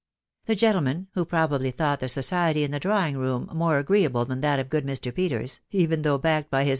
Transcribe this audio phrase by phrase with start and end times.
[0.47, 4.57] The gentlemen, who probably thought the society in the drawing room more agreeable than that
[4.57, 5.13] of good Mr.
[5.13, 6.69] Peters, even though backed by his.